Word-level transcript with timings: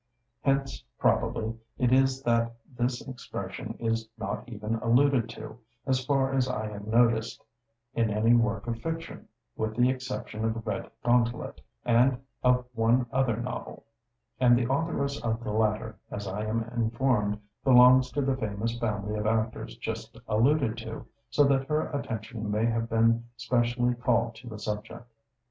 Hence 0.41 0.83
probably 0.97 1.53
it 1.77 1.93
is 1.93 2.23
that 2.23 2.55
this 2.75 3.07
expression 3.07 3.75
is 3.79 4.09
not 4.17 4.49
even 4.49 4.73
alluded 4.77 5.29
to, 5.29 5.59
as 5.85 6.03
far 6.03 6.33
as 6.33 6.47
I 6.49 6.71
have 6.71 6.87
noticed, 6.87 7.43
in 7.93 8.09
any 8.09 8.33
work 8.33 8.65
of 8.65 8.81
fiction, 8.81 9.27
with 9.55 9.75
the 9.75 9.91
exception 9.91 10.43
of 10.43 10.65
'Red 10.65 10.89
Gauntlet' 11.03 11.61
and 11.85 12.19
of 12.43 12.65
one 12.73 13.05
other 13.11 13.37
novel; 13.37 13.85
and 14.39 14.57
the 14.57 14.63
authoress 14.73 15.21
of 15.23 15.43
the 15.43 15.53
latter, 15.53 15.99
as 16.09 16.27
I 16.27 16.45
am 16.45 16.63
informed, 16.75 17.39
belongs 17.63 18.11
to 18.13 18.23
the 18.23 18.35
famous 18.37 18.79
family 18.79 19.19
of 19.19 19.27
actors 19.27 19.77
just 19.77 20.17
alluded 20.27 20.79
to; 20.79 21.05
so 21.29 21.43
that 21.43 21.67
her 21.67 21.89
attention 21.89 22.49
may 22.49 22.65
have 22.65 22.89
been 22.89 23.25
specially 23.37 23.93
called 23.93 24.33
to 24.37 24.49
the 24.49 24.57
subject. 24.57 25.05